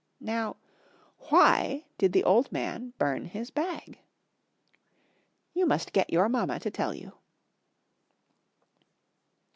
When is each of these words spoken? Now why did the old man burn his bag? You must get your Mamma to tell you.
Now 0.19 0.55
why 1.29 1.85
did 1.99 2.11
the 2.11 2.23
old 2.23 2.51
man 2.51 2.93
burn 2.97 3.25
his 3.25 3.51
bag? 3.51 3.99
You 5.53 5.67
must 5.67 5.93
get 5.93 6.09
your 6.11 6.27
Mamma 6.27 6.59
to 6.61 6.71
tell 6.71 6.95
you. 6.95 7.13